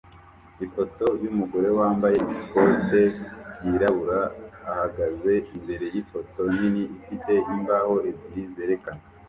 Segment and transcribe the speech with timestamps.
[0.65, 3.01] Ifoto yumugore wambaye ikote
[3.57, 4.21] ryirabura
[4.71, 9.01] ahagaze imbere yifoto nini ifite imbaho ebyiri zerekana